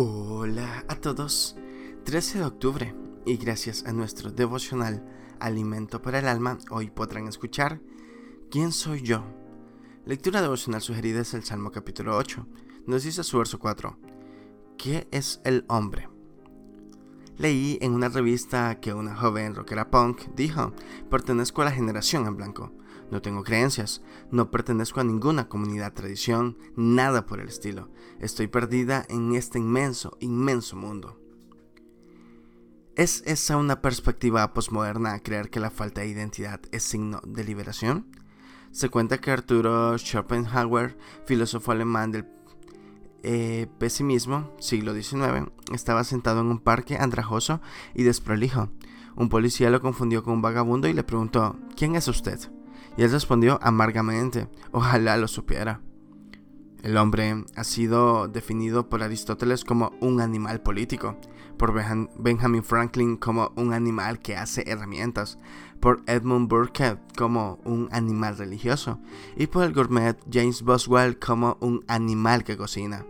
Hola 0.00 0.84
a 0.86 0.94
todos. 0.94 1.56
13 2.04 2.38
de 2.38 2.44
octubre 2.44 2.94
y 3.26 3.36
gracias 3.36 3.84
a 3.84 3.92
nuestro 3.92 4.30
devocional 4.30 5.04
Alimento 5.40 6.00
para 6.00 6.20
el 6.20 6.28
Alma, 6.28 6.56
hoy 6.70 6.88
podrán 6.88 7.26
escuchar 7.26 7.80
¿Quién 8.48 8.70
soy 8.70 9.02
yo? 9.02 9.24
Lectura 10.04 10.40
devocional 10.40 10.82
sugerida 10.82 11.22
es 11.22 11.34
el 11.34 11.42
Salmo 11.42 11.72
capítulo 11.72 12.16
8. 12.16 12.46
Nos 12.86 13.02
dice 13.02 13.24
su 13.24 13.38
verso 13.38 13.58
4. 13.58 13.98
¿Qué 14.78 15.08
es 15.10 15.40
el 15.42 15.64
hombre? 15.66 16.08
Leí 17.38 17.78
en 17.80 17.92
una 17.92 18.08
revista 18.08 18.80
que 18.80 18.92
una 18.92 19.14
joven 19.14 19.54
rockera 19.54 19.92
punk 19.92 20.22
dijo, 20.34 20.72
pertenezco 21.08 21.62
a 21.62 21.66
la 21.66 21.70
generación 21.70 22.26
en 22.26 22.36
blanco. 22.36 22.72
No 23.12 23.22
tengo 23.22 23.44
creencias, 23.44 24.02
no 24.32 24.50
pertenezco 24.50 25.00
a 25.00 25.04
ninguna 25.04 25.48
comunidad, 25.48 25.94
tradición, 25.94 26.58
nada 26.74 27.26
por 27.26 27.38
el 27.38 27.48
estilo. 27.48 27.90
Estoy 28.18 28.48
perdida 28.48 29.06
en 29.08 29.36
este 29.36 29.60
inmenso, 29.60 30.18
inmenso 30.18 30.76
mundo. 30.76 31.20
¿Es 32.96 33.22
esa 33.24 33.56
una 33.56 33.80
perspectiva 33.80 34.52
posmoderna 34.52 35.20
creer 35.20 35.48
que 35.48 35.60
la 35.60 35.70
falta 35.70 36.00
de 36.00 36.08
identidad 36.08 36.60
es 36.72 36.82
signo 36.82 37.20
de 37.24 37.44
liberación? 37.44 38.10
Se 38.72 38.88
cuenta 38.88 39.18
que 39.18 39.30
Arturo 39.30 39.96
Schopenhauer, 39.96 40.98
filósofo 41.24 41.70
alemán 41.70 42.10
del 42.10 42.26
eh, 43.22 43.66
pesimismo, 43.78 44.50
siglo 44.58 44.94
XIX, 44.94 45.50
estaba 45.72 46.04
sentado 46.04 46.40
en 46.40 46.46
un 46.46 46.58
parque 46.58 46.96
andrajoso 46.96 47.60
y 47.94 48.02
desprolijo. 48.02 48.70
Un 49.16 49.28
policía 49.28 49.70
lo 49.70 49.80
confundió 49.80 50.22
con 50.22 50.34
un 50.34 50.42
vagabundo 50.42 50.88
y 50.88 50.92
le 50.92 51.02
preguntó, 51.02 51.56
¿quién 51.76 51.96
es 51.96 52.06
usted? 52.08 52.38
Y 52.96 53.02
él 53.02 53.10
respondió 53.10 53.58
amargamente, 53.62 54.48
ojalá 54.70 55.16
lo 55.16 55.28
supiera. 55.28 55.80
El 56.82 56.96
hombre 56.96 57.44
ha 57.56 57.64
sido 57.64 58.28
definido 58.28 58.88
por 58.88 59.02
Aristóteles 59.02 59.64
como 59.64 59.92
un 60.00 60.20
animal 60.20 60.62
político, 60.62 61.16
por 61.58 61.74
Benjamin 61.74 62.64
Franklin 62.64 63.16
como 63.16 63.52
un 63.56 63.74
animal 63.74 64.20
que 64.20 64.36
hace 64.36 64.64
herramientas, 64.66 65.38
por 65.80 66.02
Edmund 66.06 66.48
Burke 66.48 66.98
como 67.16 67.58
un 67.64 67.88
animal 67.92 68.38
religioso 68.38 69.00
y 69.36 69.48
por 69.48 69.64
el 69.64 69.74
gourmet 69.74 70.16
James 70.30 70.62
Boswell 70.62 71.18
como 71.18 71.58
un 71.60 71.84
animal 71.88 72.44
que 72.44 72.56
cocina. 72.56 73.04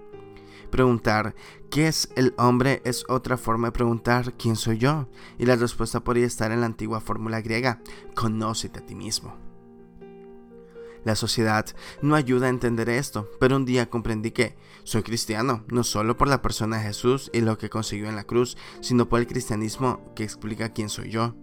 Preguntar 0.71 1.35
¿qué 1.71 1.89
es 1.89 2.11
el 2.17 2.35
hombre? 2.37 2.83
es 2.85 3.05
otra 3.09 3.37
forma 3.37 3.69
de 3.69 3.73
preguntar 3.73 4.35
¿quién 4.35 4.57
soy 4.57 4.79
yo? 4.79 5.09
Y 5.39 5.47
la 5.47 5.57
respuesta 5.57 6.01
podría 6.01 6.27
estar 6.27 6.51
en 6.51 6.61
la 6.61 6.67
antigua 6.67 7.01
fórmula 7.01 7.41
griega, 7.41 7.81
conócete 8.15 8.81
a 8.81 8.87
ti 8.87 8.95
mismo. 8.95 9.48
La 11.09 11.17
sociedad 11.17 11.65
no 12.03 12.17
ayuda 12.17 12.49
a 12.49 12.51
entender 12.51 12.91
esto, 12.91 13.31
pero 13.41 13.57
un 13.57 13.65
día 13.65 13.89
comprendí 13.89 14.31
que 14.31 14.59
soy 14.85 15.03
cristiano, 15.03 15.65
no 15.69 15.83
solo 15.83 16.19
por 16.19 16.29
la 16.29 16.43
persona 16.43 16.77
de 16.77 16.83
Jesús 16.83 17.31
y 17.33 17.41
lo 17.41 17.57
que 17.57 17.71
consiguió 17.71 18.11
en 18.11 18.15
la 18.15 18.25
cruz, 18.25 18.59
sino 18.83 19.09
por 19.09 19.21
el 19.21 19.27
cristianismo 19.27 20.13
que 20.15 20.23
explica 20.23 20.75
quién 20.75 20.91
soy 20.91 21.09
yo. 21.09 21.35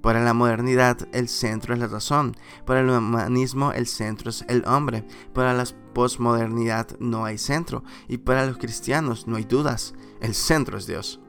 Para 0.00 0.24
la 0.24 0.32
modernidad 0.32 1.06
el 1.12 1.28
centro 1.28 1.74
es 1.74 1.80
la 1.80 1.88
razón, 1.88 2.38
para 2.64 2.80
el 2.80 2.88
humanismo 2.88 3.70
el 3.70 3.86
centro 3.86 4.30
es 4.30 4.46
el 4.48 4.64
hombre, 4.64 5.06
para 5.34 5.52
la 5.52 5.66
posmodernidad 5.92 6.98
no 6.98 7.26
hay 7.26 7.36
centro. 7.36 7.84
Y 8.08 8.16
para 8.16 8.46
los 8.46 8.56
cristianos 8.56 9.26
no 9.26 9.36
hay 9.36 9.44
dudas, 9.44 9.92
el 10.22 10.34
centro 10.34 10.78
es 10.78 10.86
Dios. 10.86 11.20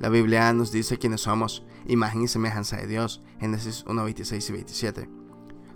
La 0.00 0.08
Biblia 0.08 0.50
nos 0.54 0.72
dice 0.72 0.96
quiénes 0.96 1.20
somos, 1.20 1.66
imagen 1.86 2.22
y 2.22 2.28
semejanza 2.28 2.78
de 2.78 2.86
Dios, 2.86 3.20
Génesis 3.40 3.84
1, 3.86 4.04
26 4.04 4.48
y 4.48 4.52
27 4.54 5.23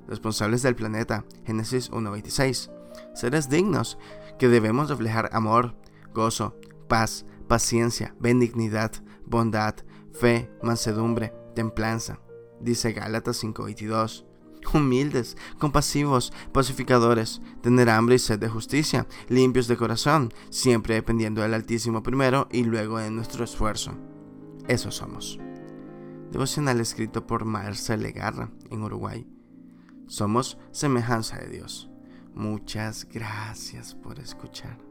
responsables 0.09 0.63
del 0.63 0.75
planeta, 0.75 1.25
Génesis 1.45 1.91
1.26. 1.91 2.71
Seres 3.15 3.49
dignos 3.49 3.99
que 4.39 4.49
debemos 4.49 4.89
reflejar 4.89 5.31
amor, 5.33 5.77
gozo, 6.13 6.57
paz, 6.89 7.27
paciencia, 7.47 8.15
benignidad, 8.19 8.93
bondad, 9.27 9.75
fe, 10.13 10.51
mansedumbre, 10.63 11.33
templanza. 11.55 12.21
Dice 12.61 12.93
Gálatas 12.93 13.43
5.22. 13.43 14.25
Humildes, 14.75 15.37
compasivos, 15.59 16.33
pacificadores, 16.53 17.41
tener 17.63 17.89
hambre 17.89 18.17
y 18.17 18.19
sed 18.19 18.39
de 18.39 18.49
justicia, 18.49 19.07
limpios 19.29 19.69
de 19.69 19.77
corazón, 19.77 20.33
siempre 20.51 20.95
dependiendo 20.95 21.43
del 21.43 21.55
Altísimo 21.55 22.03
primero 22.03 22.49
y 22.51 22.65
luego 22.65 22.99
de 22.99 23.11
nuestro 23.11 23.45
esfuerzo. 23.45 23.93
Eso 24.67 24.91
somos. 24.91 25.39
Devocional 26.33 26.81
escrito 26.81 27.27
por 27.27 27.45
Marcel 27.45 28.03
Legarra 28.03 28.51
en 28.71 28.83
Uruguay. 28.83 29.27
Somos 30.09 30.59
semejanza 30.73 31.39
de 31.39 31.49
Dios. 31.49 31.91
Muchas 32.35 33.07
gracias 33.09 33.95
por 33.95 34.19
escuchar. 34.19 34.88